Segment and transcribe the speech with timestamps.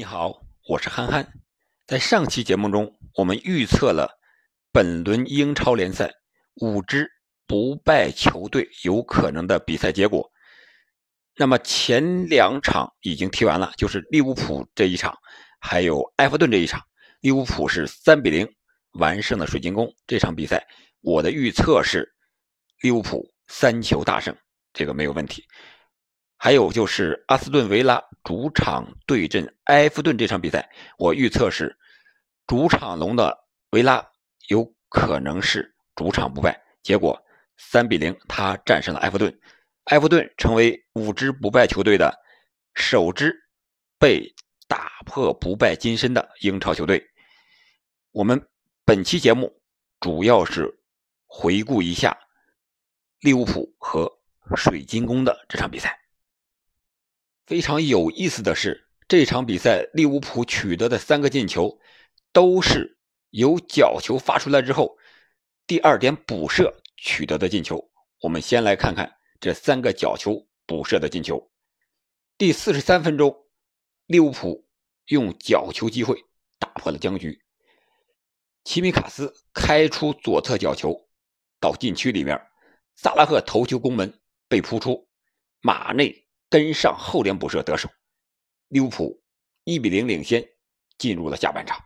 [0.00, 1.30] 你好，我是憨憨。
[1.86, 4.18] 在上期节目中，我们预测了
[4.72, 6.10] 本轮英超联赛
[6.54, 7.06] 五支
[7.46, 10.32] 不败球队有可能的比赛结果。
[11.36, 15.14] 那么前两场已经踢完了，就是利物浦这一场，
[15.60, 16.82] 还有埃弗顿这一场。
[17.20, 18.48] 利物浦是三比零
[18.92, 19.94] 完胜了水晶宫。
[20.06, 20.66] 这场比赛，
[21.02, 22.10] 我的预测是
[22.80, 24.34] 利物浦三球大胜，
[24.72, 25.44] 这个没有问题。
[26.42, 31.76] 还有就是阿斯顿维拉主场对阵埃弗顿这场比赛，我预测是
[32.46, 34.10] 主场龙的维拉
[34.48, 37.22] 有可能是主场不败，结果
[37.58, 39.38] 三比零他战胜了埃弗顿。
[39.84, 42.18] 埃弗顿成为五支不败球队的
[42.74, 43.34] 首支
[43.98, 44.34] 被
[44.66, 47.06] 打破不败金身的英超球队。
[48.12, 48.48] 我们
[48.86, 49.60] 本期节目
[50.00, 50.74] 主要是
[51.26, 52.18] 回顾一下
[53.20, 54.10] 利物浦和
[54.56, 55.99] 水晶宫的这场比赛。
[57.50, 61.80] 非常有意思的是，这场比赛利物浦取得的三个进球
[62.32, 62.96] 都是
[63.30, 64.96] 由角球发出来之后，
[65.66, 67.90] 第二点补射取得的进球。
[68.20, 69.12] 我们先来看看。
[69.40, 71.50] 这三个角球补射的进球。
[72.38, 73.36] 第四十三分钟，
[74.06, 74.68] 利物浦
[75.06, 76.22] 用角球机会
[76.60, 77.42] 打破了僵局。
[78.62, 81.08] 齐米卡斯开出左侧角球
[81.58, 82.40] 到禁区里面，
[82.94, 85.08] 萨拉赫头球攻门被扑出，
[85.60, 87.88] 马内跟上后点补射得手，
[88.68, 89.22] 利物浦
[89.64, 90.46] 一比零领先，
[90.98, 91.80] 进入了下半场。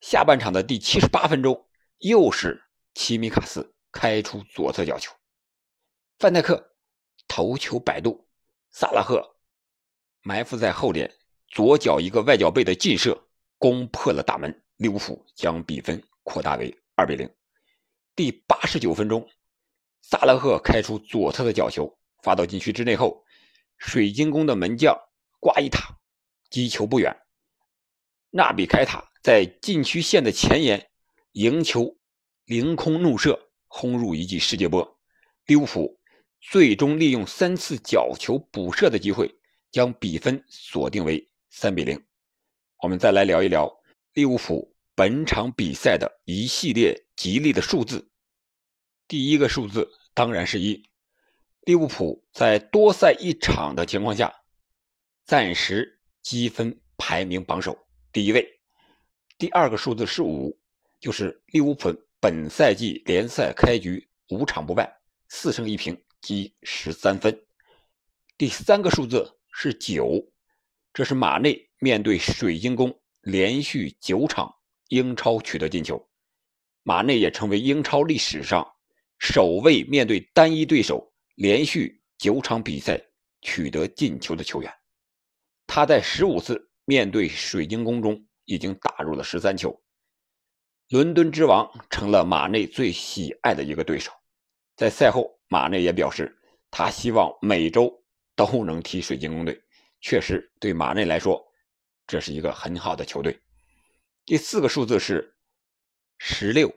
[0.00, 5.14] 下半场的第七十八分钟，又是齐米卡斯开出左侧角球。
[6.18, 6.74] 范戴克
[7.28, 8.28] 头球摆渡，
[8.70, 9.36] 萨拉赫
[10.22, 11.14] 埋伏在后点，
[11.48, 14.64] 左脚一个外脚背的劲射，攻破了大门。
[14.76, 17.30] 利物浦将比分扩大为二比零。
[18.16, 19.28] 第八十九分钟，
[20.00, 23.24] 萨拉赫开出左侧的角球，发到禁区之内后，
[23.78, 24.96] 水晶宫的门将
[25.38, 25.98] 瓜伊塔
[26.50, 27.16] 击球不远，
[28.30, 30.90] 纳比凯塔在禁区线的前沿
[31.32, 31.96] 迎球，
[32.44, 34.98] 凌空怒射，轰入一记世界波。
[35.46, 35.98] 利物浦。
[36.42, 39.30] 最终利用三次角球补射的机会，
[39.70, 42.02] 将比分锁定为三比零。
[42.78, 43.70] 我们再来聊一聊
[44.14, 48.10] 利物浦本场比赛的一系列吉利的数字。
[49.06, 50.82] 第一个数字当然是一，
[51.62, 54.32] 利物浦在多赛一场的情况下，
[55.24, 57.78] 暂时积分排名榜首
[58.12, 58.46] 第一位。
[59.38, 60.58] 第二个数字是五，
[61.00, 64.90] 就是利物浦本赛季联赛开局五场不败，
[65.28, 65.96] 四胜一平。
[66.22, 67.46] 积十三分，
[68.36, 70.22] 第三个数字是九，
[70.92, 74.54] 这是马内面对水晶宫连续九场
[74.88, 76.06] 英超取得进球，
[76.82, 78.70] 马内也成为英超历史上
[79.18, 81.09] 首位面对单一对手
[81.40, 83.00] 连续九场比赛
[83.40, 84.70] 取得进球的球员。
[85.66, 89.74] 他在十五次面对水晶宫中已经打入了十三球，
[90.90, 94.12] 伦敦之王成了马内最喜爱的一个对手。
[94.76, 95.36] 在赛后。
[95.52, 96.38] 马内也表示，
[96.70, 97.92] 他希望每周
[98.36, 99.60] 都能踢水晶宫队。
[100.00, 101.44] 确实，对马内来说，
[102.06, 103.36] 这是一个很好的球队。
[104.24, 105.36] 第四个数字是
[106.18, 106.72] 十六，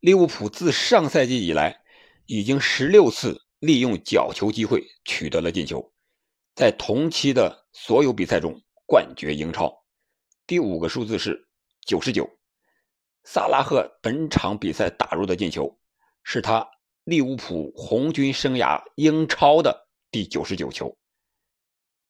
[0.00, 1.80] 利物浦自上赛季以来，
[2.26, 5.92] 已经十六次利用角球机会取得了进球，
[6.54, 9.84] 在同期的所有比赛中冠绝英超。
[10.46, 11.48] 第五个数字是
[11.86, 12.28] 九十九，
[13.24, 15.78] 萨拉赫本场比赛打入的进球
[16.22, 16.68] 是他。
[17.04, 20.96] 利物浦红军生涯英超的第九十九球，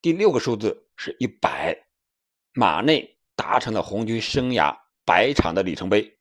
[0.01, 1.77] 第六个数字是一百，
[2.53, 6.17] 马内达成了红军生涯百场的里程碑，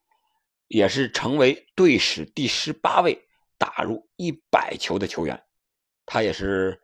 [0.70, 3.28] 也是成为队史第十八位
[3.64, 5.42] 打入一百球的球员，
[6.06, 6.82] 他也是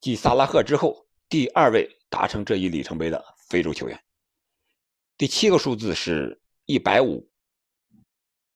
[0.00, 4.02] 继萨拉赫之后第二位达成这一里程碑的非洲球员。
[5.18, 7.30] 第七个数字是一百五，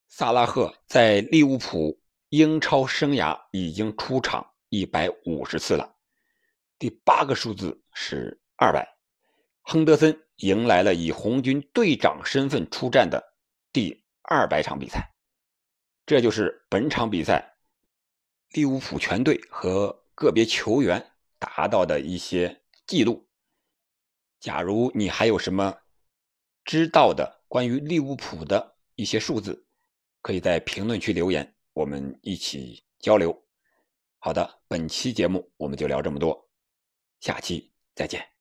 [0.08, 2.00] 萨拉赫在利物浦。
[2.30, 5.96] 英超生涯已经出场一百五十次了，
[6.76, 8.84] 第八个数字是二百。
[9.62, 13.22] 亨德森迎来了以红军队长身份出战的
[13.72, 15.14] 第二百场比赛。
[16.04, 17.55] 这就是本场比赛
[18.56, 23.28] 利物浦全队和个别球员达到的一些记录。
[24.40, 25.76] 假如你还有什么
[26.64, 29.66] 知道的关于利物浦的一些数字，
[30.22, 31.54] 可以在评论区留言。
[31.74, 33.44] 我们一起交流。
[34.18, 36.48] 好的，本期节目我们就聊这么多，
[37.20, 38.35] 下期再见。